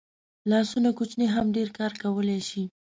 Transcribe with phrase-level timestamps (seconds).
[0.49, 2.63] لاسونه کوچني هم ډېر کار کولی شي